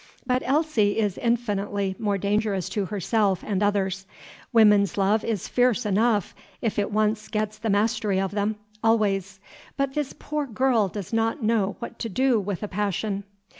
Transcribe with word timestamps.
But 0.25 0.41
Elsie 0.47 0.97
is 0.97 1.19
infinitely 1.19 1.95
more 1.99 2.17
dangerous 2.17 2.69
to 2.69 2.85
herself 2.85 3.43
and 3.45 3.61
others. 3.61 4.07
Women's 4.51 4.97
love 4.97 5.23
is 5.23 5.47
fierce 5.47 5.85
enough, 5.85 6.33
if 6.59 6.79
it 6.79 6.89
once 6.89 7.27
gets 7.27 7.59
the 7.59 7.69
mastery 7.69 8.19
of 8.19 8.31
them, 8.31 8.55
always; 8.83 9.39
but 9.77 9.93
this 9.93 10.13
poor 10.17 10.47
girl 10.47 10.87
does 10.87 11.13
not 11.13 11.43
know 11.43 11.75
what 11.77 11.99
to 11.99 12.09
do 12.09 12.39
with 12.39 12.63
a 12.63 12.67
passion." 12.67 13.25